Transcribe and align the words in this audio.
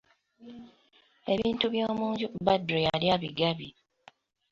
Ebintu 1.33 1.65
by'omunju 1.73 2.27
Badru 2.45 2.79
yali 2.85 3.05
abigabye. 3.15 3.71